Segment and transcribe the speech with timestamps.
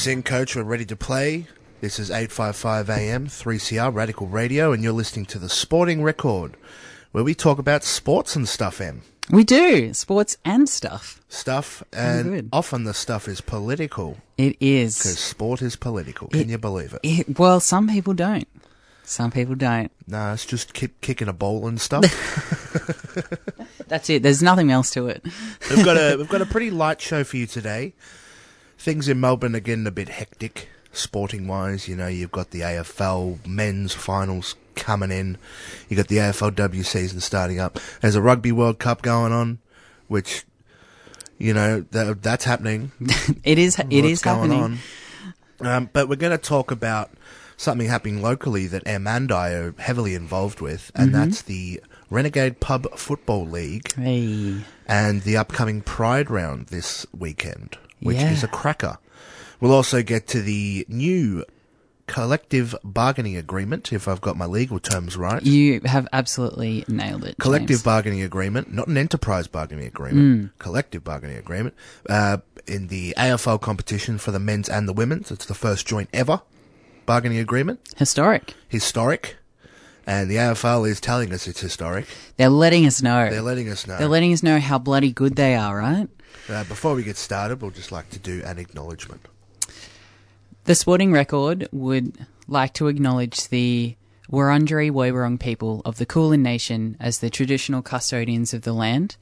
[0.00, 0.56] Us in, coach.
[0.56, 1.46] We're ready to play.
[1.82, 6.56] This is 855 AM, 3CR Radical Radio, and you're listening to the Sporting Record,
[7.12, 9.02] where we talk about sports and stuff, Em.
[9.30, 11.20] We do sports and stuff.
[11.28, 14.96] Stuff, and often the stuff is political, It is.
[14.96, 16.28] because sport is political.
[16.28, 17.00] Can It- you believe it?
[17.02, 18.48] It, well, some people don't.
[19.04, 19.92] Some people don't.
[20.06, 22.04] No, it's just kick, kicking a ball and stuff.
[23.88, 24.22] That's it.
[24.22, 25.22] There's nothing else to it.
[25.68, 27.92] we've got a we've got a pretty light show for you today.
[28.80, 31.86] Things in Melbourne are getting a bit hectic, sporting wise.
[31.86, 35.36] You know, you've got the AFL men's finals coming in.
[35.88, 37.78] You've got the AFLW season starting up.
[38.00, 39.58] There's a Rugby World Cup going on,
[40.08, 40.44] which
[41.36, 42.92] you know that, that's happening.
[43.44, 43.78] It is.
[43.78, 44.60] It What's is happening.
[44.62, 44.78] on.
[45.60, 47.10] Um, but we're going to talk about
[47.58, 51.20] something happening locally that Em and I are heavily involved with, and Mm-hmm.
[51.20, 54.62] that's the Renegade Pub Football League Hey.
[54.88, 58.30] and the upcoming Pride round this weekend, which Yeah.
[58.32, 58.98] is a cracker.
[59.60, 61.44] We'll also get to the new
[62.06, 65.40] collective bargaining agreement, if I've got my legal terms right.
[65.44, 67.36] You have absolutely nailed it.
[67.38, 67.82] collective James.
[67.82, 71.74] bargaining agreement, not an enterprise bargaining agreement, collective bargaining agreement,
[72.08, 75.30] uh, in the AFL competition for the men's and the women's.
[75.30, 76.40] It's the first joint ever
[77.06, 77.80] bargaining agreement.
[77.96, 78.54] Historic.
[78.68, 79.36] Historic.
[80.06, 82.06] And the AFL is telling us it's historic.
[82.36, 83.30] They're letting us know.
[83.30, 83.96] They're letting us know.
[83.98, 86.08] They're letting us know how bloody good they are, right?
[86.48, 89.26] Uh, before we get started, we'll just like to do an acknowledgement.
[90.64, 93.96] The Sporting Record would like to acknowledge the
[94.30, 99.16] Wurundjeri Woiwurrung people of the Kulin Nation as the traditional custodians of the land,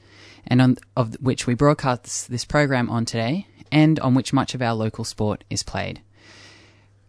[0.45, 4.61] and on, of which we broadcast this program on today, and on which much of
[4.61, 6.01] our local sport is played.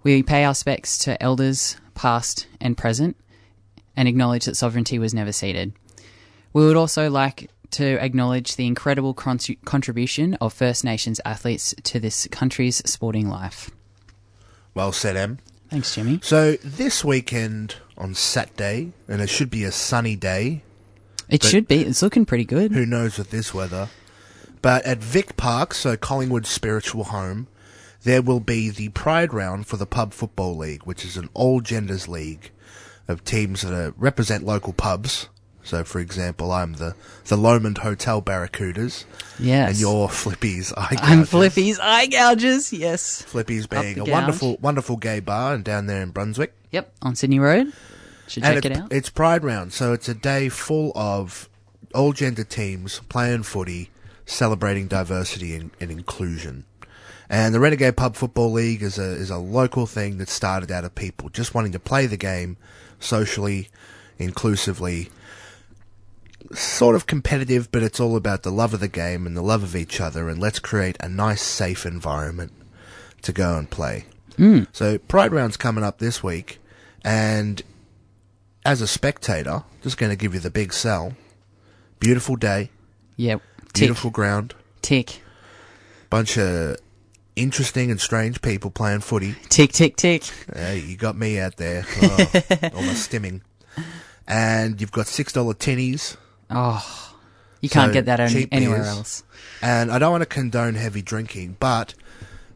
[0.03, 3.17] We pay our respects to elders, past and present,
[3.97, 5.75] and acknowledge that sovereignty was never ceded.
[6.53, 12.00] We would also like to acknowledge the incredible con- contribution of First Nations athletes to
[12.00, 13.70] this country's sporting life.
[14.75, 15.38] Well said, Em.
[15.69, 16.20] Thanks, Jimmy.
[16.22, 20.62] So this weekend on Saturday, and it should be a sunny day.
[21.28, 21.82] It should be.
[21.82, 22.72] It's looking pretty good.
[22.72, 23.88] Who knows with this weather?
[24.62, 27.47] But at Vic Park, so Collingwood's spiritual home,
[28.02, 31.60] there will be the Pride Round for the Pub Football League, which is an all
[31.60, 32.50] genders league
[33.06, 35.28] of teams that are, represent local pubs.
[35.62, 36.94] So, for example, I'm the
[37.26, 39.04] the Lomond Hotel Barracudas,
[39.38, 39.71] Yes.
[39.71, 40.72] and you're Flippies.
[40.76, 42.72] I I'm Flippy's eye gouges.
[42.72, 43.22] Yes.
[43.31, 44.09] Flippies being a gouge.
[44.10, 46.54] wonderful, wonderful gay bar and down there in Brunswick.
[46.70, 46.93] Yep.
[47.03, 47.72] On Sydney Road.
[48.26, 48.93] Should and check it's, it out.
[48.93, 51.49] it's Pride Round, so it's a day full of
[51.94, 53.91] all gender teams playing footy,
[54.25, 56.65] celebrating diversity and, and inclusion.
[57.28, 60.84] And the Renegade Pub Football League is a is a local thing that started out
[60.84, 62.56] of people just wanting to play the game
[62.99, 63.69] socially,
[64.19, 65.10] inclusively,
[66.53, 69.62] sort of competitive, but it's all about the love of the game and the love
[69.62, 72.53] of each other, and let's create a nice, safe environment
[73.22, 74.05] to go and play.
[74.72, 76.59] So Pride Round's coming up this week,
[77.05, 77.61] and
[78.65, 81.12] as a spectator, just going to give you the big sell.
[81.99, 82.71] Beautiful day,
[83.17, 83.43] Yep.
[83.75, 83.75] Tick.
[83.75, 85.21] beautiful ground, Tick.
[86.09, 86.78] bunch of
[87.37, 89.34] interesting and strange people playing footy.
[89.50, 90.22] Tick, tick, tick.
[90.56, 92.09] Uh, you got me out there, oh,
[92.75, 93.43] almost stimming.
[94.27, 96.17] And you've got six dollar tinnies,
[96.50, 97.06] Oh.
[97.61, 98.88] You can't get that any, anywhere beers.
[98.88, 99.22] else.
[99.61, 101.94] and I don't want to condone heavy drinking, but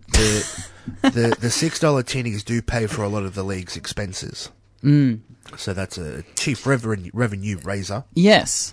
[0.08, 0.66] the
[1.02, 4.50] the the six dollar tinnies do pay for a lot of the league's expenses.
[4.82, 5.20] Mm.
[5.58, 8.72] So that's a cheap revenue revenue raiser, Yes.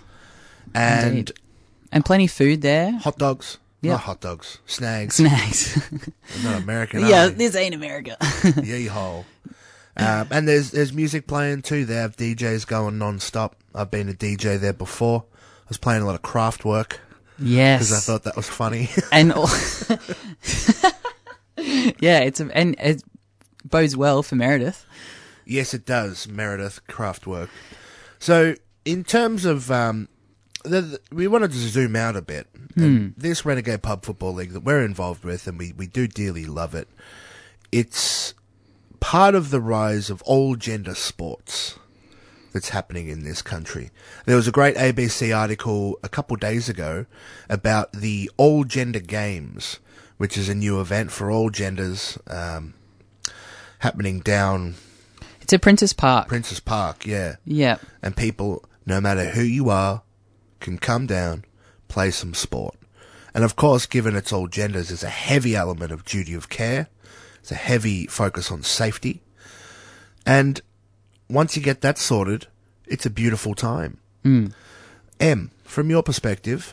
[0.74, 1.32] and Indeed.
[1.92, 2.92] And plenty food there.
[2.92, 3.58] hot dogs.
[3.82, 3.92] Yeah.
[3.92, 5.16] Not hot dogs, snags.
[5.16, 5.76] Snacks.
[6.42, 7.00] Not American.
[7.06, 8.16] yeah, this ain't America.
[8.20, 9.24] Yeehole.
[9.96, 11.84] Um, and there's there's music playing too.
[11.84, 13.56] They have DJs going non-stop.
[13.74, 15.24] I've been a DJ there before.
[15.32, 16.96] I was playing a lot of Kraftwerk
[17.38, 17.78] yes.
[17.78, 18.88] because I thought that was funny.
[19.12, 19.48] and al-
[22.00, 23.02] yeah, it's a, and it
[23.64, 24.86] bodes well for Meredith.
[25.44, 27.48] yes, it does, Meredith Kraftwerk.
[28.18, 28.54] So
[28.84, 30.08] in terms of um,
[30.64, 32.46] the, the- we wanted to zoom out a bit.
[32.74, 36.46] And this Renegade Pub Football League that we're involved with, and we, we do dearly
[36.46, 36.88] love it.
[37.70, 38.32] It's
[39.02, 41.76] part of the rise of all gender sports
[42.52, 43.90] that's happening in this country.
[44.26, 47.06] There was a great ABC article a couple days ago
[47.48, 49.80] about the All Gender Games,
[50.18, 52.74] which is a new event for all genders um,
[53.80, 54.76] happening down
[55.40, 56.28] It's at Princes Park.
[56.28, 57.36] Princes Park, yeah.
[57.44, 57.78] yeah.
[58.02, 60.02] And people, no matter who you are,
[60.60, 61.44] can come down,
[61.88, 62.76] play some sport.
[63.34, 66.88] And of course, given it's all genders, there's a heavy element of duty of care.
[67.42, 69.20] It's a heavy focus on safety.
[70.24, 70.60] And
[71.28, 72.46] once you get that sorted,
[72.86, 73.98] it's a beautiful time.
[74.24, 76.72] Em, from your perspective,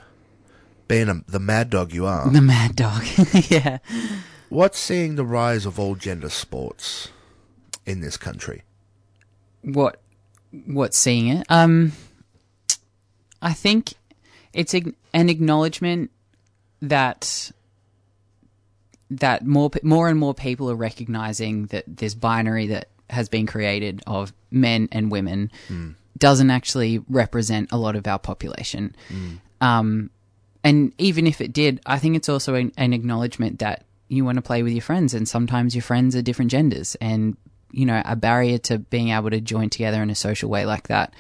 [0.88, 3.04] being a, the mad dog you are, The Mad Dog.
[3.50, 3.80] yeah.
[4.50, 7.10] what's seeing the rise of all gender sports
[7.86, 8.64] in this country?
[9.62, 10.00] what
[10.66, 11.92] what's seeing it um
[13.42, 13.94] i think
[14.54, 16.10] it's an acknowledgement
[16.82, 17.52] that
[19.12, 24.02] that more more and more people are recognizing that this binary that has been created
[24.06, 25.52] of men and women
[26.18, 28.96] doesn't actually represent a lot of our population.
[29.62, 30.12] Um
[30.64, 34.36] and even if it did i think it's also an, an acknowledgement that you want
[34.36, 37.38] to play with your friends and sometimes your friends are different genders and
[37.72, 40.88] you know a barrier to being able to join together in a social way like
[40.88, 41.14] that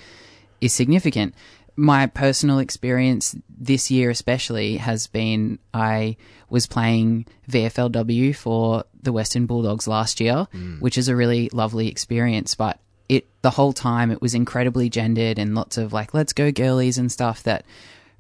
[0.62, 1.34] is significant
[1.80, 6.18] my personal experience this year especially has been I
[6.50, 10.82] was playing VFLW for the Western Bulldogs last year, mm.
[10.82, 15.40] which is a really lovely experience, but it the whole time it was incredibly gendered
[15.40, 17.64] and lots of like let's go girlies and stuff that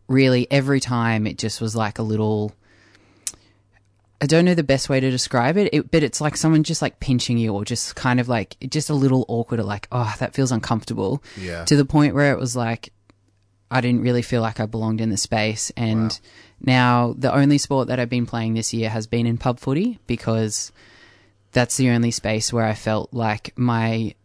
[0.07, 2.53] really every time it just was like a little
[4.21, 6.81] I don't know the best way to describe it, it, but it's like someone just
[6.81, 10.13] like pinching you or just kind of like just a little awkward or like, oh,
[10.19, 11.23] that feels uncomfortable.
[11.38, 11.65] Yeah.
[11.65, 12.91] To the point where it was like
[13.71, 15.71] I didn't really feel like I belonged in the space.
[15.77, 16.19] And
[16.62, 20.00] now the only sport that I've been playing this year has been in pub footy
[20.07, 20.71] because
[21.51, 24.16] that's the only space where I felt like my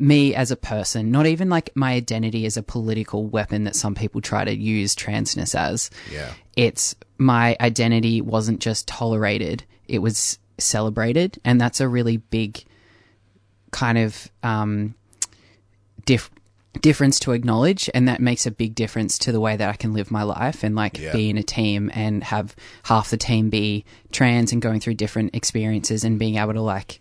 [0.00, 3.94] me as a person, not even like my identity as a political weapon that some
[3.94, 5.90] people try to use transness as.
[6.10, 6.32] Yeah.
[6.56, 11.38] It's my identity wasn't just tolerated, it was celebrated.
[11.44, 12.64] And that's a really big
[13.70, 14.94] kind of um,
[16.06, 16.30] diff-
[16.80, 17.88] difference to acknowledge.
[17.94, 20.62] And that makes a big difference to the way that I can live my life
[20.64, 21.12] and like Yeah.
[21.12, 22.54] be in a team and have
[22.84, 26.98] half the team be trans and going through different experiences and being able to like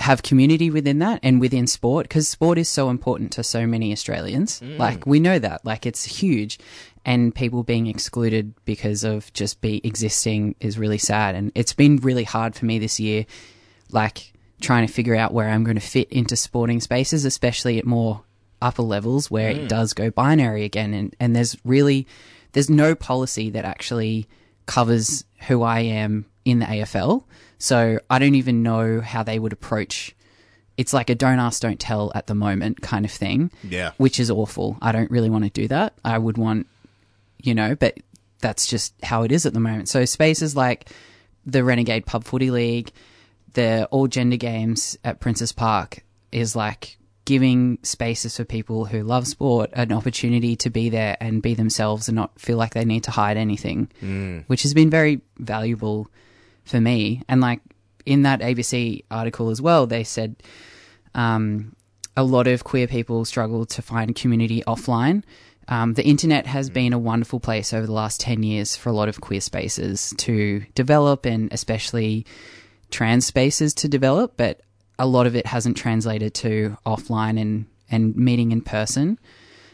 [0.00, 3.92] have community within that and within sport because sport is so important to so many
[3.92, 4.60] Australians.
[4.60, 4.78] Mm.
[4.78, 6.58] Like we know that, like it's huge,
[7.04, 11.34] and people being excluded because of just be existing is really sad.
[11.36, 13.24] And it's been really hard for me this year,
[13.90, 17.84] like trying to figure out where I'm going to fit into sporting spaces, especially at
[17.84, 18.22] more
[18.62, 19.66] upper levels where it hmm.
[19.66, 20.94] does go binary again.
[20.94, 22.06] And and there's really
[22.52, 24.28] there's no policy that actually
[24.66, 27.24] covers who I am in the AFL.
[27.58, 30.14] So I don't even know how they would approach.
[30.76, 33.50] It's like a don't ask, don't tell at the moment kind of thing.
[33.62, 33.92] Yeah.
[33.98, 34.78] Which is awful.
[34.82, 35.94] I don't really want to do that.
[36.04, 36.66] I would want,
[37.42, 37.98] you know, but
[38.40, 39.88] that's just how it is at the moment.
[39.88, 40.88] So spaces like
[41.46, 42.92] the Renegade Pub Footy League,
[43.54, 49.26] the all gender games at Princes Park is like giving spaces for people who love
[49.26, 53.04] sport an opportunity to be there and be themselves and not feel like they need
[53.04, 53.88] to hide anything,
[54.48, 56.08] which has been very valuable
[56.64, 57.22] for me.
[57.28, 57.60] And like
[58.04, 60.36] in that ABC article as well, they said
[61.14, 61.76] um,
[62.16, 65.22] a lot of queer people struggle to find community offline.
[65.68, 68.92] Um, the internet has been a wonderful place over the last 10 years for a
[68.92, 72.26] lot of queer spaces to develop and especially
[72.90, 74.60] trans spaces to develop, but
[74.98, 79.18] a lot of it hasn't translated to offline and, and meeting in person.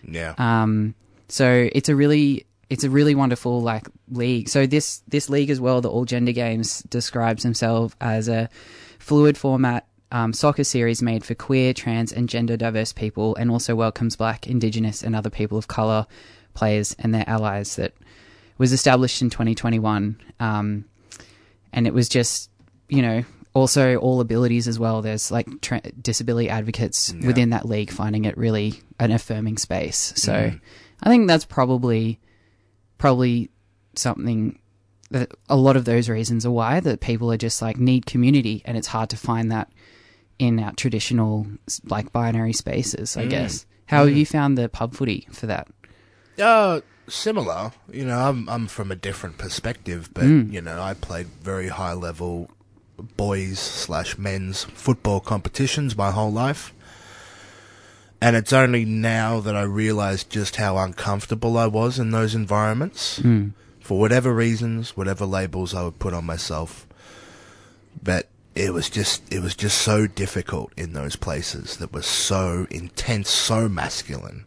[0.06, 0.34] Yeah.
[0.38, 0.94] Um,
[1.28, 4.48] so it's a really it's a really wonderful like league.
[4.48, 8.48] So this this league as well, the All Gender Games, describes himself as a
[8.98, 13.74] fluid format um, soccer series made for queer, trans, and gender diverse people, and also
[13.74, 16.06] welcomes Black, Indigenous, and other people of color
[16.54, 17.76] players and their allies.
[17.76, 17.92] That
[18.58, 20.84] was established in 2021, um,
[21.72, 22.50] and it was just
[22.88, 23.24] you know
[23.58, 25.02] also all abilities as well.
[25.02, 30.12] There's like tra- disability advocates within that league finding it really an affirming space.
[30.16, 30.56] So mm-hmm.
[31.02, 32.20] I think that's probably
[32.96, 33.50] probably
[33.94, 34.58] something
[35.10, 38.62] that a lot of those reasons are why that people are just like need community
[38.64, 39.72] and it's hard to find that
[40.38, 41.46] in our traditional
[41.84, 43.30] like binary spaces i mm.
[43.30, 43.66] guess.
[43.88, 44.18] How have mm.
[44.18, 45.66] you found the pub footy for that?
[46.38, 47.72] Uh, similar.
[47.90, 50.52] You know, I'm I'm from a different perspective, but mm.
[50.52, 52.50] you know, I played very high level
[53.16, 56.74] boys slash men's football competitions my whole life.
[58.20, 63.18] And it's only now that I realize just how uncomfortable I was in those environments.
[63.18, 63.48] Hmm.
[63.80, 66.86] For whatever reasons, whatever labels I would put on myself.
[68.02, 72.66] But it was just it was just so difficult in those places that were so
[72.70, 74.46] intense, so masculine,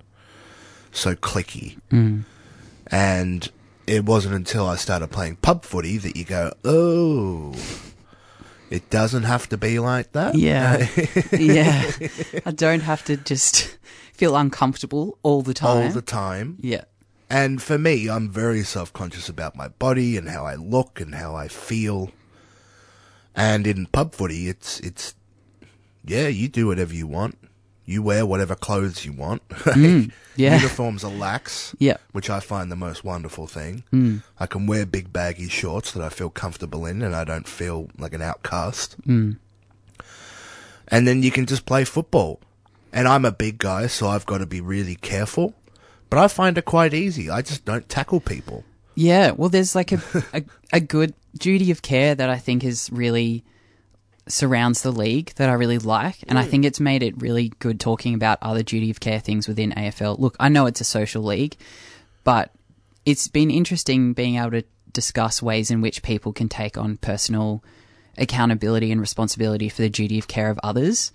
[0.92, 1.78] so clicky.
[1.90, 2.22] Hmm.
[2.88, 3.50] And
[3.88, 7.54] it wasn't until I started playing pub footy that you go, oh,
[8.72, 10.34] it doesn't have to be like that.
[10.34, 10.88] Yeah.
[10.98, 11.92] Uh, yeah.
[12.46, 13.78] I don't have to just
[14.14, 15.88] feel uncomfortable all the time.
[15.88, 16.58] all the time.
[16.62, 16.86] yeah.
[17.30, 21.16] And for me, I'm very self conscious about my body and how I look and
[21.16, 22.12] how I feel.
[23.34, 25.16] And in pub footy, it's it's
[26.04, 27.38] yeah, you do whatever you want.
[27.86, 29.42] You wear whatever clothes you want.
[30.36, 30.56] yeah.
[30.56, 31.98] Uniforms are lax, Yeah.
[32.12, 33.84] which I find the most wonderful thing.
[33.92, 34.24] Mm.
[34.40, 37.90] I can wear big baggy shorts that I feel comfortable in, and I don't feel
[37.98, 39.02] like an outcast.
[39.08, 39.38] Mm.
[40.88, 42.40] And then you can just play football.
[42.94, 45.54] And I'm a big guy, so I've got to be really careful.
[46.10, 47.30] But I find it quite easy.
[47.30, 48.66] I just don't tackle people.
[48.96, 50.02] Yeah, well, there's like a,
[50.34, 53.46] a a good duty of care that I think is really
[54.28, 57.80] surrounds the league that I really like, and I think it's made it really good
[57.80, 60.20] talking about other duty of care things within AFL.
[60.20, 61.56] Look, I know it's a social league,
[62.24, 62.52] but
[63.06, 64.64] it's been interesting being able to
[64.94, 67.64] discuss ways in which people can take on personal
[68.18, 71.12] accountability and responsibility for the duty of care of others.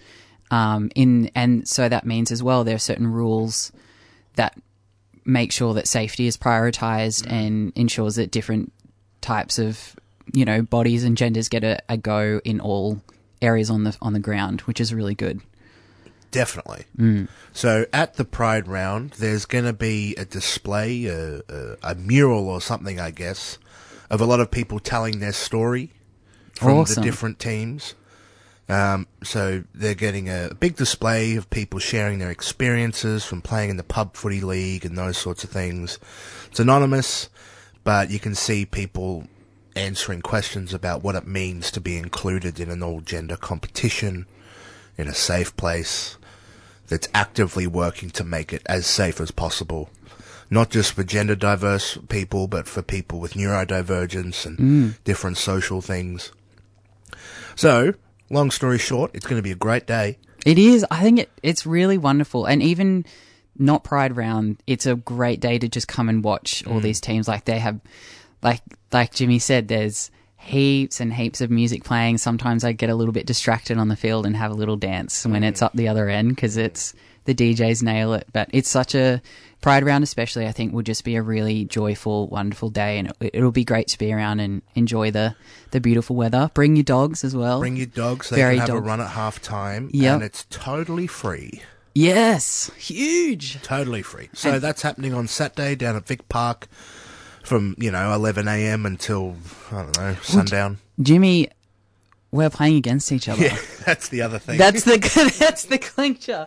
[0.51, 3.73] Um, in and so that means as well there are certain rules
[4.37, 4.57] that
[5.25, 8.73] make sure that safety is prioritized and ensures that different
[9.21, 9.97] types of
[10.37, 13.01] you know bodies and genders get a, a go in all
[13.41, 15.41] areas on the on the ground, which is really good.
[16.31, 16.85] Definitely.
[17.55, 22.51] So at the Pride round, there's going to be a display, a, a, a mural
[22.51, 23.57] or something, I guess,
[24.11, 25.93] of a lot of people telling their story
[26.53, 27.03] from Awesome.
[27.03, 27.95] the different teams.
[28.69, 33.79] Um, so they're getting a big display of people sharing their experiences from playing in
[33.79, 35.99] the pub footy league and those sorts of things.
[36.51, 37.31] It's anonymous,
[37.85, 39.27] but you can see people
[39.77, 44.27] answering questions about what it means to be included in an all gender competition
[44.97, 46.17] in a safe place
[46.89, 49.91] that's actively working to make it as safe as possible.
[50.49, 54.99] Not just for gender diverse people, but for people with neurodivergence and mm.
[55.05, 56.31] different social things.
[57.57, 57.95] So,
[58.31, 60.19] long story short, it's going to be a great day.
[60.45, 60.87] It is.
[60.91, 62.45] I think it, it's really wonderful.
[62.45, 63.05] And even
[63.59, 66.83] not Pride Round, it's a great day to just come and watch all mm.
[66.83, 67.27] these teams.
[67.27, 67.81] Like they have,
[68.47, 68.63] like
[68.93, 72.19] like Jimmy said, there's heaps and heaps of music playing.
[72.19, 75.27] Sometimes I get a little bit distracted on the field and have a little dance
[75.27, 75.67] when it's mm.
[75.67, 78.29] up the other end because it's the DJs nail it.
[78.33, 79.21] But it's such a
[79.61, 83.31] Pride Round, especially, I think, will just be a really joyful, wonderful day, and it,
[83.35, 85.35] it'll be great to be around and enjoy the
[85.73, 86.53] the beautiful weather.
[86.55, 87.59] Bring your dogs as well.
[87.59, 90.15] Bring your dogs, they Very can have a run at half time, Yep.
[90.15, 91.63] and it's totally free.
[91.95, 93.61] yes, huge.
[93.63, 94.29] Totally free.
[94.35, 96.69] So that's happening on Saturday down at Vic Park
[97.47, 99.37] from, you know, 11am until,
[99.71, 100.79] I don't know, sundown.
[101.01, 101.49] Jimmy,
[102.33, 103.43] we're playing against each other.
[103.43, 104.59] Yeah, that's the other thing.
[104.59, 104.99] That's the
[105.39, 106.47] that's the clincher.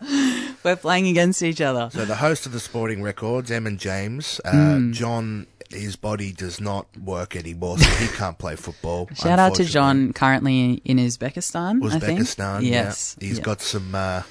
[0.63, 1.89] We're playing against each other.
[1.91, 4.91] So the host of the Sporting Records, Em and James, uh, Hmm.
[4.91, 9.07] John, his body does not work anymore, so he can't play football.
[9.15, 9.63] Shout out to.
[9.65, 11.83] John, currently in Uzbekistan.
[11.91, 12.19] I think.
[12.19, 12.63] Uzbekistan.
[12.63, 13.27] Yes, yeah.
[13.27, 13.95] He's got some.
[13.95, 14.23] Uh,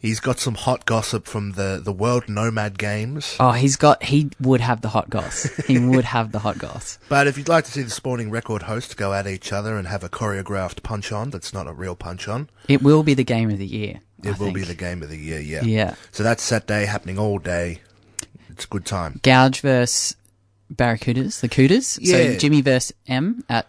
[0.00, 3.36] he's got some hot gossip from the the World Nomad Games.
[3.38, 4.02] Oh, he's got.
[4.02, 5.44] He would have the hot goss.
[5.66, 6.98] He would have the hot goss.
[7.08, 9.86] But if you'd like to see the Sporting Record host go at each other and
[9.86, 12.48] have a choreographed punch on, that's not a real punch on.
[12.68, 14.00] It will be the game of the year.
[14.22, 15.40] It I will be the game of the year.
[15.40, 15.62] Yeah.
[15.62, 15.94] Yeah.
[16.10, 17.80] So that's Saturday happening all day.
[18.50, 19.20] It's a good time.
[19.22, 20.16] Gouge versus
[20.72, 21.98] Barracudas, the Cooters.
[22.00, 22.12] Yeah.
[22.12, 23.66] So Jimmy versus Em at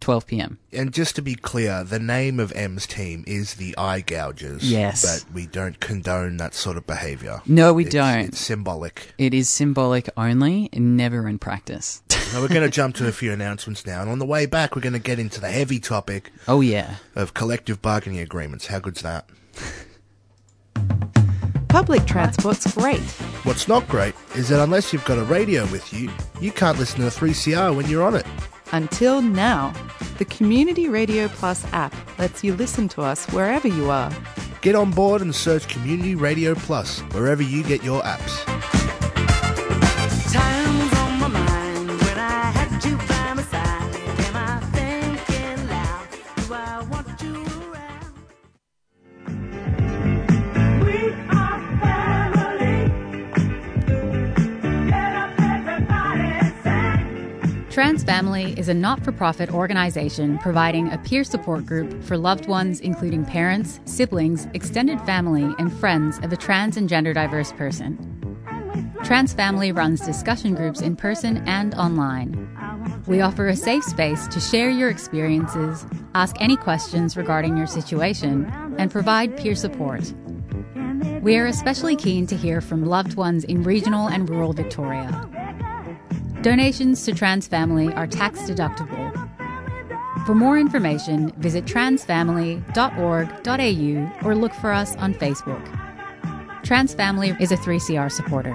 [0.00, 0.58] 12 p.m.
[0.72, 4.62] And just to be clear, the name of Em's team is the Eye Gougers.
[4.62, 5.24] Yes.
[5.24, 7.40] But we don't condone that sort of behaviour.
[7.46, 8.28] No, we It's- don't.
[8.28, 9.12] It's symbolic.
[9.18, 12.02] It is symbolic only, never in practice.
[12.26, 14.00] So we're going to jump to a few announcements now.
[14.02, 16.96] And on the way back, we're going to get into the heavy topic oh yeah.
[17.14, 18.66] of collective bargaining agreements.
[18.66, 19.28] How good's that?
[21.68, 23.00] Public transport's great.
[23.44, 26.10] What's not great is that unless you've got a radio with you,
[26.40, 28.26] you can't listen to 3CR when you're on it.
[28.72, 29.72] Until now,
[30.18, 34.12] the Community Radio Plus app lets you listen to us wherever you are.
[34.60, 38.55] Get on board and search Community Radio Plus wherever you get your apps.
[58.06, 62.78] Family is a not for profit organization providing a peer support group for loved ones,
[62.78, 67.98] including parents, siblings, extended family, and friends of a trans and gender diverse person.
[69.02, 72.48] Trans Family runs discussion groups in person and online.
[73.08, 75.84] We offer a safe space to share your experiences,
[76.14, 78.46] ask any questions regarding your situation,
[78.78, 80.12] and provide peer support.
[81.22, 85.28] We are especially keen to hear from loved ones in regional and rural Victoria.
[86.46, 89.10] Donations to Trans Family are tax deductible.
[90.26, 96.62] For more information, visit transfamily.org.au or look for us on Facebook.
[96.62, 98.54] Trans Family is a 3CR supporter.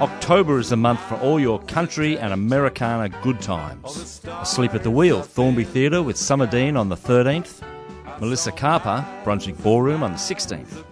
[0.00, 4.20] October is the month for all your country and Americana good times.
[4.26, 7.62] Asleep at the Wheel, Thornbury Theatre with Summer Dean on the 13th.
[8.20, 10.82] Melissa Carper, Brunswick Ballroom on the 16th.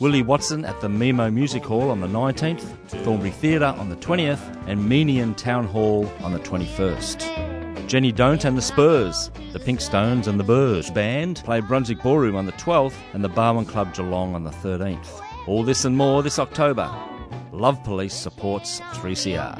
[0.00, 2.76] Willie Watson at the Memo Music Hall on the 19th.
[3.04, 4.40] Thornbury Theatre on the 20th.
[4.66, 7.86] And Meeniyan Town Hall on the 21st.
[7.86, 12.34] Jenny Don't and the Spurs, the Pink Stones and the Burrs Band play Brunswick Ballroom
[12.34, 15.22] on the 12th and the Barwon Club Geelong on the 13th.
[15.46, 16.92] All this and more this October.
[17.52, 19.56] Love Police supports 3CR.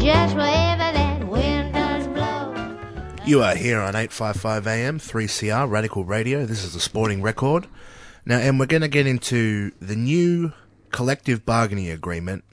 [0.00, 2.76] Just wherever that wind does blow.
[3.26, 6.46] You are here on 855 AM 3CR Radical Radio.
[6.46, 7.66] This is the Sporting Record.
[8.24, 10.52] Now, and we're going to get into the new
[10.92, 12.44] collective bargaining agreement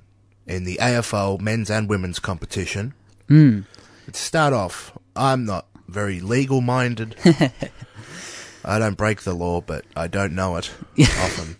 [0.47, 2.95] in the AFL men's and women's competition.
[3.29, 3.65] Mm.
[4.11, 7.15] To start off, I'm not very legal minded.
[8.65, 11.57] I don't break the law, but I don't know it often.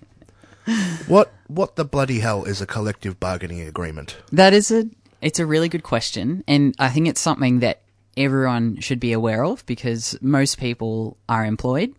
[1.08, 4.18] What what the bloody hell is a collective bargaining agreement?
[4.32, 4.86] That is a
[5.22, 7.82] it's a really good question, and I think it's something that
[8.16, 11.94] everyone should be aware of because most people are employed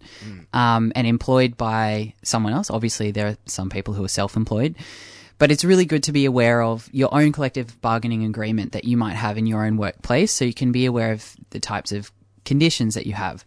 [0.52, 2.71] um, and employed by someone else.
[2.71, 4.75] Obviously, there are some people who are self-employed,
[5.38, 8.97] but it's really good to be aware of your own collective bargaining agreement that you
[8.97, 12.12] might have in your own workplace, so you can be aware of the types of
[12.45, 13.45] conditions that you have.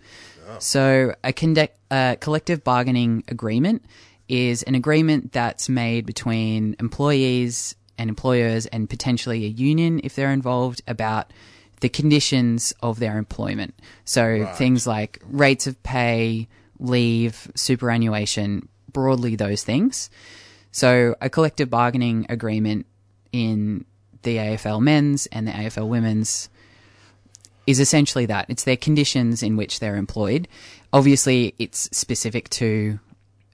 [0.59, 3.85] So, a conde- uh, collective bargaining agreement
[4.31, 10.31] is an agreement that's made between employees and employers and potentially a union if they're
[10.31, 11.33] involved about
[11.81, 13.73] the conditions of their employment.
[14.05, 16.47] So, things like rates of pay,
[16.79, 20.09] leave, superannuation, broadly those things.
[20.71, 22.85] So, a collective bargaining agreement
[23.33, 23.83] in
[24.21, 26.49] the AFL men's and the AFL women's
[27.67, 28.45] is essentially that.
[28.47, 30.47] It's their conditions in which they're employed.
[30.93, 32.99] Obviously, it's specific to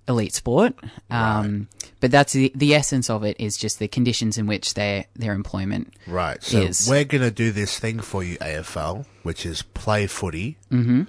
[0.08, 0.74] elite sport,
[1.10, 1.68] um,
[2.00, 3.36] but that's the, the essence of it.
[3.40, 5.94] Is just the conditions in which their their employment.
[6.06, 6.42] Right.
[6.44, 6.88] So Is.
[6.90, 10.58] we're going to do this thing for you, AFL, which is play footy.
[10.72, 11.04] Mm-hmm.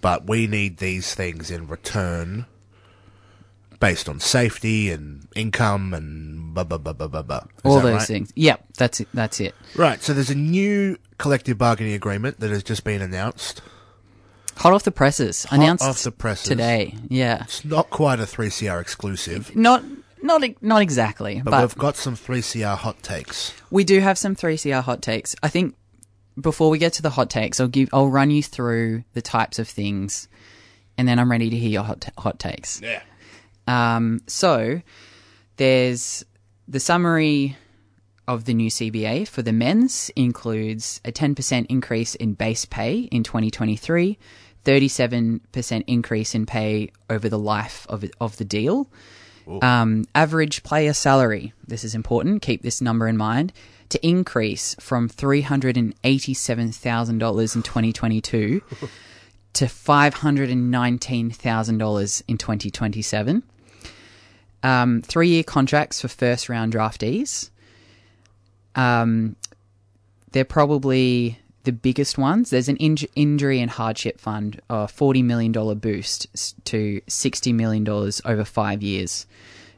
[0.00, 2.46] But we need these things in return
[3.82, 7.42] based on safety and income and blah, blah, blah, blah, blah, blah.
[7.64, 8.06] All those right?
[8.06, 8.32] things.
[8.36, 9.08] Yep, that's it.
[9.12, 9.56] That's it.
[9.74, 10.00] Right.
[10.00, 13.60] So there's a new collective bargaining agreement that has just been announced.
[14.56, 16.48] Hot off the presses, Hot announced off the presses.
[16.48, 16.94] today.
[17.08, 19.82] Yeah, It's not quite a 3CR exclusive, not
[20.22, 23.52] not not exactly, but, but, we've got some 3CR hot takes.
[23.70, 25.34] we do have some 3CR hot takes.
[25.42, 25.74] I think
[26.40, 29.58] before we get to the hot takes, I'll give I'll run you through the types
[29.58, 30.28] of things,
[30.96, 32.80] and then I'm ready to hear your hot hot takes.
[32.80, 33.02] Yeah.
[33.66, 34.80] Um, so
[35.56, 36.24] there's
[36.68, 37.56] the summary
[38.28, 43.22] of the new CBA for the men's includes a 10% increase in base pay in
[43.24, 44.16] 2023,
[44.64, 48.88] 37% increase in pay over the life of of the deal.
[49.60, 53.52] Um, average player salary, this is important, keep this number in mind,
[53.88, 58.62] to increase from $387,000 in 2022
[59.52, 63.42] to $519,000 in 2027.
[64.62, 67.50] Um, three year contracts for first round draftees.
[68.74, 69.36] Um,
[70.30, 72.50] they're probably the biggest ones.
[72.50, 76.26] There's an inj- injury and hardship fund, a $40 million boost
[76.66, 79.26] to $60 million over five years.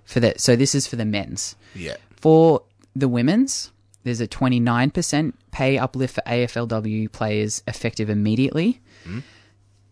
[0.04, 1.56] For that, so this is for the men's.
[1.74, 1.96] Yeah.
[2.16, 2.62] For
[2.94, 3.70] the women's,
[4.02, 8.80] there's a 29% pay uplift for AFLW players effective immediately.
[9.04, 9.20] Hmm.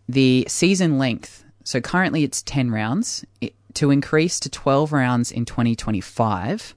[0.09, 5.45] The season length, so currently it's 10 rounds, it, to increase to 12 rounds in
[5.47, 6.75] 2025,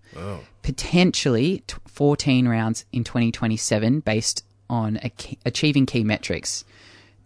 [0.62, 4.99] potentially 14 rounds in 2027 based on
[5.45, 6.65] achieving key metrics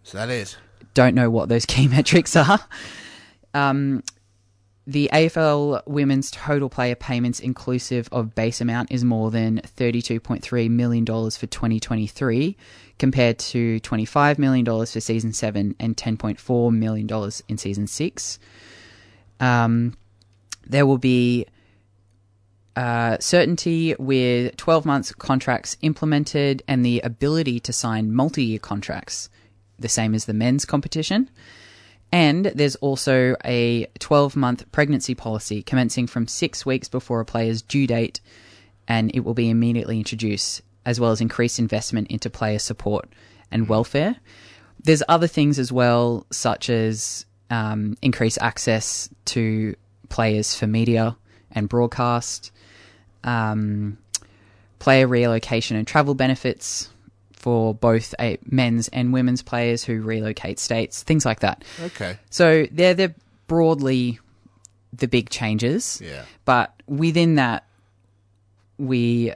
[0.02, 0.56] So that is.
[0.94, 2.60] don't know what those key metrics are.
[3.54, 4.02] Um,
[4.86, 11.06] the AFL women's total player payments inclusive of base amount is more than $32.3 million
[11.06, 12.56] for 2023
[12.98, 18.38] compared to $25 million for season 7 and $10.4 million in season 6.
[19.38, 19.96] Um,
[20.66, 21.46] there will be
[22.76, 29.28] uh, certainty with 12 months contracts implemented and the ability to sign multi year contracts,
[29.78, 31.30] the same as the men's competition.
[32.12, 37.62] And there's also a 12 month pregnancy policy commencing from six weeks before a player's
[37.62, 38.20] due date,
[38.88, 43.08] and it will be immediately introduced, as well as increased investment into player support
[43.50, 44.16] and welfare.
[44.82, 49.76] There's other things as well, such as um, increased access to
[50.08, 51.16] players for media
[51.52, 52.50] and broadcast,
[53.24, 53.98] um,
[54.78, 56.88] player relocation and travel benefits
[57.32, 61.64] for both a men's and women's players who relocate states, things like that.
[61.80, 62.18] Okay.
[62.30, 63.14] So they're they're
[63.46, 64.18] broadly
[64.92, 66.00] the big changes.
[66.04, 66.24] Yeah.
[66.44, 67.64] But within that,
[68.78, 69.32] we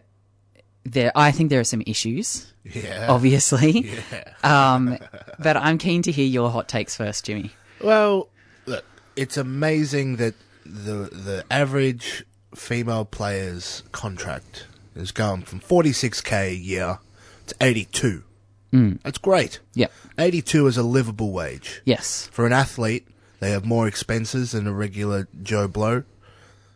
[0.84, 3.06] there I think there are some issues, Yeah.
[3.08, 3.90] obviously.
[4.12, 4.24] Yeah.
[4.44, 4.98] Um,
[5.38, 7.50] but I'm keen to hear your hot takes first, Jimmy.
[7.82, 8.28] Well,
[8.66, 8.84] look,
[9.16, 10.34] it's amazing that
[10.66, 16.98] the the average female player's contract has gone from 46k a year
[17.46, 18.24] to 82.
[18.72, 19.00] Mm.
[19.02, 19.60] That's great.
[19.74, 19.88] Yeah.
[20.18, 21.82] 82 is a livable wage.
[21.84, 22.28] Yes.
[22.32, 23.06] For an athlete,
[23.40, 26.04] they have more expenses than a regular Joe Blow.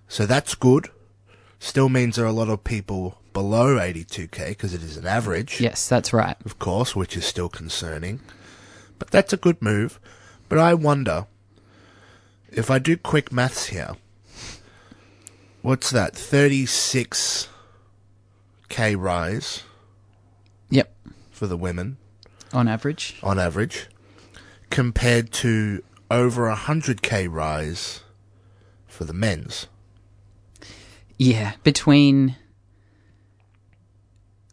[0.08, 0.88] So that's good.
[1.58, 5.60] Still means there are a lot of people below 82k because it is an average.
[5.60, 6.36] Yes, that's right.
[6.44, 8.20] Of course, which is still concerning.
[8.98, 10.00] But that's a good move.
[10.48, 11.26] But I wonder
[12.50, 13.96] if I do quick maths here.
[15.62, 16.14] What's that?
[16.14, 17.48] 36k
[18.96, 19.62] rise
[20.70, 20.94] Yep.
[21.30, 21.96] for the women
[22.52, 23.16] On average.
[23.22, 23.86] on average
[24.70, 28.02] compared to over a 100k rise
[28.86, 29.66] for the men's.
[31.18, 32.36] Yeah, between.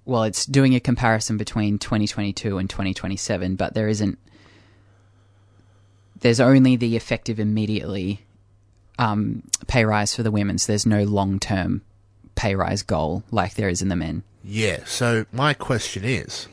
[0.03, 4.17] Well, it's doing a comparison between 2022 and 2027, but there isn't.
[6.19, 8.21] There's only the effective immediately
[8.97, 11.81] um, pay rise for the women, so There's no long term
[12.36, 14.23] pay rise goal like there is in the men.
[14.43, 16.47] Yeah, so my question is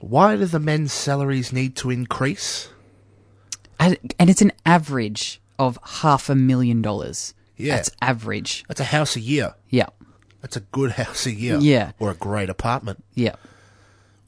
[0.00, 2.68] why do the men's salaries need to increase?
[3.80, 7.34] And, and it's an average of half a million dollars.
[7.56, 7.76] Yeah.
[7.76, 8.64] That's average.
[8.68, 9.54] That's a house a year.
[9.68, 9.86] Yeah.
[10.40, 11.58] That's a good house a year.
[11.58, 11.92] Yeah.
[11.98, 13.04] Or a great apartment.
[13.14, 13.34] Yeah.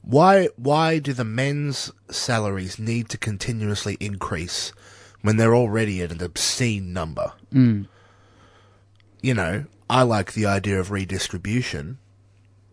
[0.01, 4.73] Why why do the men's salaries need to continuously increase
[5.21, 7.33] when they're already at an obscene number?
[7.53, 7.87] Mm.
[9.21, 11.97] You know, I like the idea of redistribution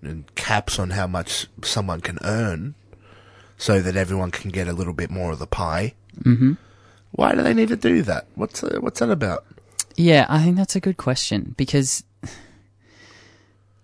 [0.02, 2.74] and caps on how much someone can earn
[3.56, 5.94] so that everyone can get a little bit more of the pie.
[6.22, 6.52] Mm-hmm.
[7.12, 8.26] Why do they need to do that?
[8.34, 9.44] What's uh, what's that about?
[9.96, 12.04] Yeah, I think that's a good question because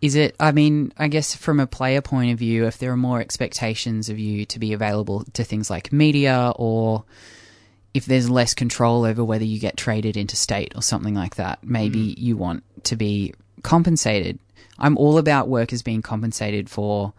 [0.00, 2.96] is it I mean, I guess from a player point of view, if there are
[2.96, 7.04] more expectations of you to be available to things like media or
[7.94, 11.60] if there's less control over whether you get traded into state or something like that,
[11.62, 12.18] maybe mm.
[12.18, 14.38] you want to be compensated.
[14.78, 17.14] I'm all about workers being compensated for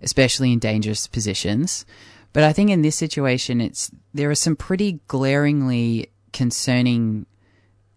[0.00, 1.84] especially in dangerous positions.
[2.32, 7.26] But I think in this situation it's there are some pretty glaringly concerning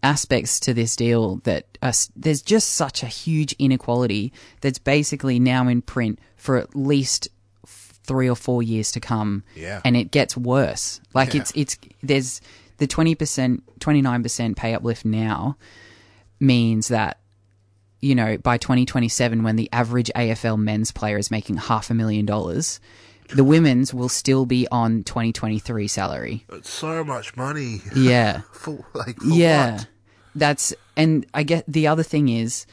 [0.02, 5.68] aspects to this deal that are, there's just such a huge inequality that's basically now
[5.68, 7.28] in print for at least
[8.04, 9.44] three or four years to come.
[9.54, 9.80] Yeah.
[9.84, 11.00] And it gets worse.
[11.14, 11.42] Like Yeah.
[11.42, 12.40] it's, it's, there's
[12.78, 15.56] the 20%, 29% pay uplift now
[16.40, 17.18] means that,
[18.00, 22.26] you know, by 2027, when the average AFL men's player is making half a million
[22.26, 22.80] dollars,
[23.28, 26.44] the women's will still be on 2023 salary.
[26.52, 27.80] It's so much money.
[27.94, 28.40] Yeah.
[28.52, 29.76] for like for yeah.
[29.76, 29.86] what?
[30.34, 32.66] That's and I get the other thing is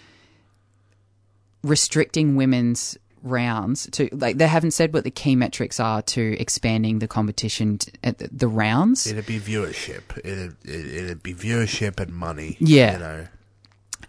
[1.64, 7.00] restricting women's rounds to like they haven't said what the key metrics are to expanding
[7.00, 9.08] the competition t- at the, the rounds.
[9.08, 10.18] It'd be viewership.
[10.18, 12.58] It'd, it, it'd be viewership and money.
[12.60, 12.94] Yeah.
[12.94, 13.28] You know.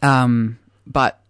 [0.02, 1.20] Um, but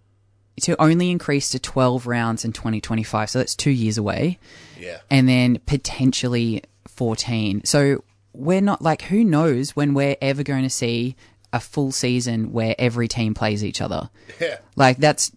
[0.62, 4.38] to only increase to 12 rounds in 2025, so that's two years away.
[4.78, 4.98] Yeah.
[5.10, 7.64] And then potentially 14.
[7.64, 11.16] So we're not like, who knows when we're ever going to see
[11.52, 14.10] a full season where every team plays each other.
[14.40, 14.58] Yeah.
[14.76, 15.32] Like that's,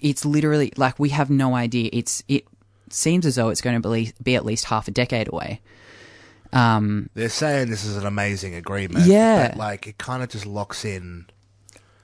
[0.00, 1.90] it's literally like we have no idea.
[1.92, 2.44] It's, it
[2.90, 5.60] seems as though it's going to be, be at least half a decade away.
[6.52, 9.06] Um, They're saying this is an amazing agreement.
[9.06, 9.48] Yeah.
[9.48, 11.26] But like it kind of just locks in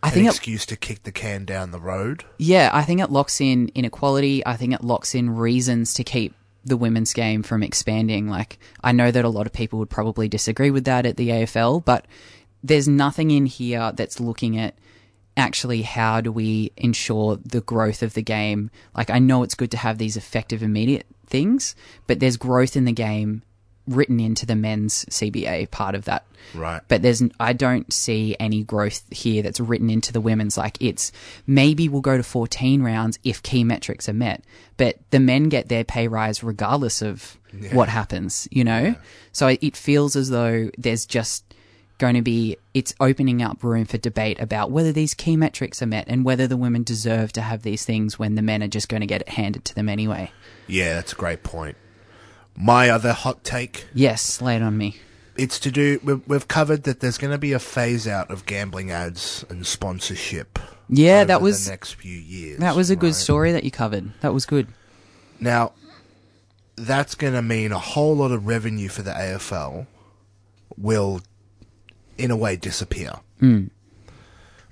[0.02, 2.24] I an think it, excuse to kick the can down the road.
[2.38, 4.44] Yeah, I think it locks in inequality.
[4.44, 8.28] I think it locks in reasons to keep the women's game from expanding.
[8.28, 11.30] Like, I know that a lot of people would probably disagree with that at the
[11.30, 12.06] AFL, but
[12.62, 14.74] there's nothing in here that's looking at
[15.36, 18.70] actually how do we ensure the growth of the game.
[18.96, 21.74] Like, I know it's good to have these effective, immediate things,
[22.06, 23.42] but there's growth in the game
[23.86, 26.24] written into the men's CBA part of that.
[26.54, 26.80] Right.
[26.88, 31.12] But there's I don't see any growth here that's written into the women's like it's
[31.46, 34.42] maybe we'll go to 14 rounds if key metrics are met.
[34.78, 37.38] But the men get their pay rise regardless of
[37.72, 38.94] what happens, you know?
[39.32, 41.43] So it- it feels as though there's just
[41.98, 45.86] going to be it's opening up room for debate about whether these key metrics are
[45.86, 48.88] met and whether the women deserve to have these things when the men are just
[48.88, 50.30] going to get it handed to them anyway.
[50.66, 51.76] Yeah, that's a great point.
[52.56, 54.96] My other hot take Yes, lay it on me.
[55.36, 58.90] it's to do we've, covered that there's going to be a phase out of gambling
[58.90, 63.14] ads and sponsorship Yeah, over that was the next few years that was a good
[63.14, 64.12] story that you covered.
[64.20, 64.68] That was good.
[65.40, 65.72] now
[66.76, 69.86] that's going to mean a whole lot of revenue for the AFL
[70.76, 71.20] will
[72.18, 73.12] in a way disappear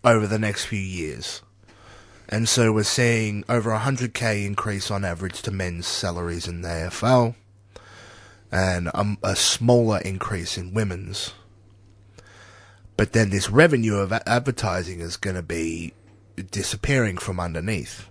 [0.04, 1.42] over the next few years
[2.28, 6.68] and so we're seeing over a 100k increase on average to men's salaries in the
[6.68, 7.34] AFL
[8.50, 11.34] and um, a smaller increase in women's.
[12.96, 15.92] But then this revenue of advertising is going to be
[16.50, 18.08] disappearing from underneath.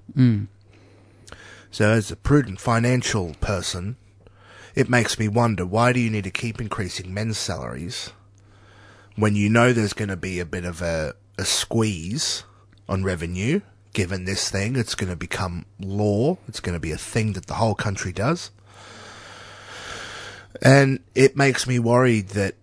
[1.71, 3.95] So, as a prudent financial person,
[4.75, 8.11] it makes me wonder why do you need to keep increasing men's salaries
[9.21, 12.43] when you know there's going to be a bit of a, a squeeze
[12.89, 13.61] on revenue?
[13.93, 16.39] Given this thing, it's going to become law.
[16.47, 18.49] It's going to be a thing that the whole country does.
[20.59, 22.55] And it makes me worried that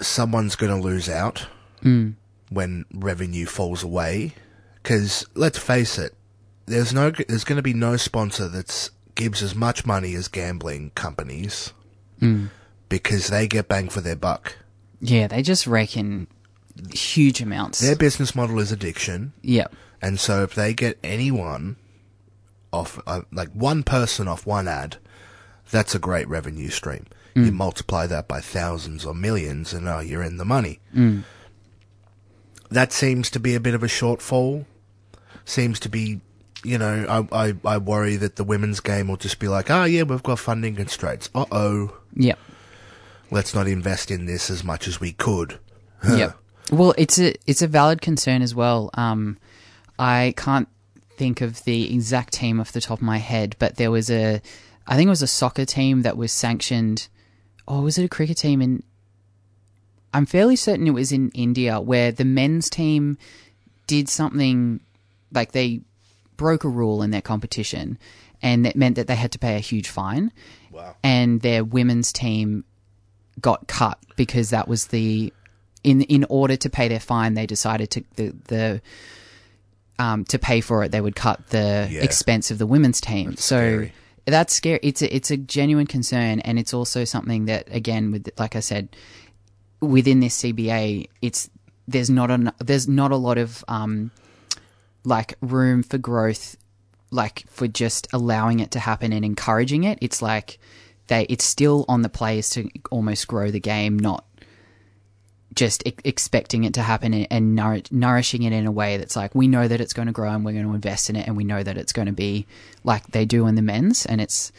[0.00, 1.46] someone's going to lose out
[1.82, 2.10] hmm.
[2.50, 4.34] when revenue falls away.
[4.82, 6.14] Because let's face it,
[6.66, 10.90] there's no, there's going to be no sponsor that gives as much money as gambling
[10.96, 11.72] companies
[12.18, 12.46] hmm.
[12.88, 14.56] because they get bang for their buck.
[15.00, 16.26] Yeah, they just rake in
[16.92, 17.80] huge amounts.
[17.80, 19.72] Their business model is addiction, Yep.
[20.02, 21.76] and so if they get anyone
[22.72, 24.96] off, uh, like one person off one ad,
[25.70, 27.06] that's a great revenue stream.
[27.34, 30.80] You multiply that by thousands or millions, and oh, you're in the money.
[32.70, 34.66] That seems to be a bit of a shortfall.
[35.44, 36.20] Seems to be,
[36.64, 39.84] you know, I, I, I worry that the women's game will just be like, oh
[39.84, 41.30] yeah, we've got funding constraints.
[41.34, 42.38] Uh oh, Yep.
[43.30, 45.58] Let's not invest in this as much as we could.
[46.08, 46.36] Yep.
[46.70, 48.90] Well, it's a it's a valid concern as well.
[48.94, 49.38] Um,
[49.98, 50.68] I can't
[51.16, 54.40] think of the exact team off the top of my head, but there was a,
[54.86, 57.08] I think it was a soccer team that was sanctioned.
[57.66, 58.82] Oh, was it a cricket team in?
[60.14, 63.18] I'm fairly certain it was in India where the men's team
[63.86, 64.80] did something
[65.32, 65.82] like they
[66.36, 67.98] broke a rule in their competition,
[68.40, 70.32] and that meant that they had to pay a huge fine.
[70.70, 70.96] Wow.
[71.02, 72.64] And their women's team
[73.40, 75.32] got cut because that was the
[75.84, 78.82] in in order to pay their fine they decided to the the
[79.98, 82.02] um to pay for it they would cut the Yeah.
[82.02, 83.92] expense of the women's team so scary.
[84.26, 88.28] that's scary it's a, it's a genuine concern and it's also something that again with
[88.38, 88.88] like I said
[89.80, 91.48] within this CBA it's
[91.86, 94.10] there's not a there's not a lot of um
[95.04, 96.56] like room for growth
[97.10, 100.58] like for just allowing it to happen and encouraging it it's like
[101.08, 104.24] they it's still on the players to almost grow the game not
[105.54, 109.16] just e- expecting it to happen and, and nour- nourishing it in a way that's
[109.16, 111.26] like we know that it's going to grow and we're going to invest in it
[111.26, 112.46] and we know that it's going to be
[112.84, 114.06] like they do in the men's.
[114.06, 114.52] And it's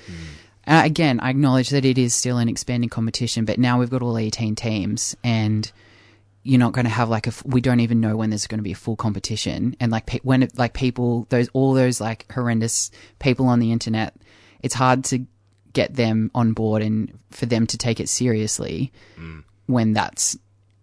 [0.68, 4.02] uh, again I acknowledge that it is still an expanding competition but now we've got
[4.02, 5.72] all 18 teams and
[6.44, 8.60] you're not going to have like a f- we don't even know when there's going
[8.60, 9.76] to be a full competition.
[9.80, 13.72] And like pe- when it, like people those all those like horrendous people on the
[13.72, 14.16] internet
[14.62, 15.26] it's hard to
[15.74, 18.92] get them on board and for them to take it seriously
[19.68, 20.38] when that's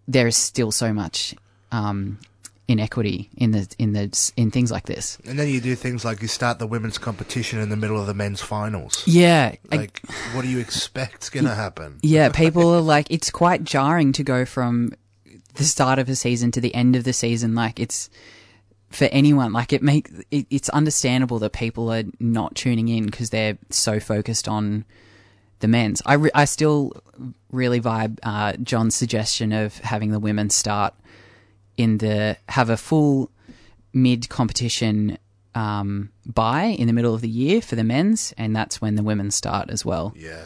[0.07, 1.35] there is still so much
[1.71, 2.17] um,
[2.69, 5.17] inequity in the in the in things like this.
[5.25, 8.07] And then you do things like you start the women's competition in the middle of
[8.07, 9.03] the men's finals.
[9.05, 10.01] Yeah, I- Like,
[10.33, 11.99] what do you expect's going to happen?
[12.01, 12.29] yeah.
[12.33, 14.91] People are like, it's quite jarring to go from
[15.55, 17.55] the start of a season to the end of the season.
[17.55, 18.09] Like, it's
[18.89, 19.53] for anyone.
[19.53, 23.99] Like, it make it, it's understandable that people are not tuning in because they're so
[23.99, 24.85] focused on
[25.59, 26.01] the men's.
[26.05, 26.93] I re- I still
[27.51, 30.93] really vibe uh, John's suggestion of having the women start
[31.77, 33.31] in the have a full
[33.93, 35.17] mid competition
[35.55, 39.03] um, buy in the middle of the year for the men's, and that's when the
[39.03, 40.13] women start as well.
[40.15, 40.43] Yeah.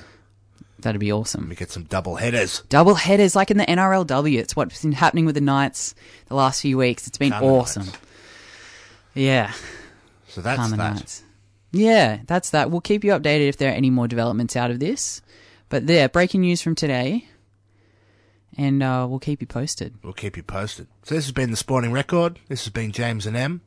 [0.80, 1.48] That'd be awesome.
[1.48, 2.64] We get some double headers.
[2.70, 4.40] Double headers like in the NRLW.
[4.40, 5.94] It's what's been happening with the Knights
[6.28, 7.06] the last few weeks.
[7.06, 7.88] It's been Can't awesome.
[9.14, 9.54] Yeah,
[10.28, 10.78] So that's that.
[10.78, 11.24] Knights.
[11.72, 12.70] Yeah, that's that.
[12.72, 15.22] We'll keep you updated if there are any more developments out of this.
[15.70, 17.28] But there, breaking news from today,
[18.58, 19.96] and uh, we'll keep you posted.
[20.04, 20.88] We'll keep you posted.
[21.04, 22.40] So this has been the Sporting Record.
[22.50, 23.62] This has been James and Em.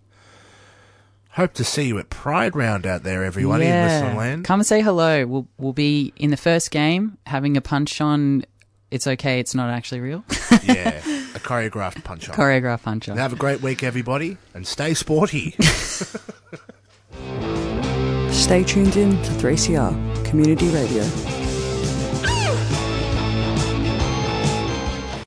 [1.31, 4.45] Hope to see you at Pride Round out there, everybody in Whistling Land.
[4.45, 5.27] Come and say hello.
[5.27, 8.45] We'll we'll be in the first game having a punch on.
[8.91, 9.41] It's okay.
[9.41, 10.25] It's not actually real.
[10.63, 10.89] yeah,
[11.35, 12.37] a choreographed punch on.
[12.37, 13.23] Choreograph punch And on.
[13.23, 15.55] have a great week, everybody, and stay sporty.
[18.31, 21.44] Stay tuned in to 3CR Community Radio.